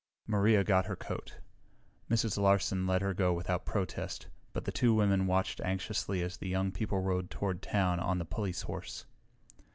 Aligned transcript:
Maria 0.25 0.63
got 0.63 0.87
her 0.87 0.95
coat. 0.95 1.37
Mrs. 2.09 2.35
Larsen 2.39 2.87
let 2.87 3.03
her 3.03 3.13
go 3.13 3.33
without 3.33 3.65
protest, 3.67 4.29
but 4.51 4.65
the 4.65 4.71
two 4.71 4.95
women 4.95 5.27
watched 5.27 5.61
anxiously 5.61 6.23
as 6.23 6.37
the 6.37 6.49
young 6.49 6.71
people 6.71 7.01
rode 7.01 7.29
toward 7.29 7.61
town 7.61 7.99
on 7.99 8.17
the 8.17 8.25
police 8.25 8.63
horse. 8.63 9.05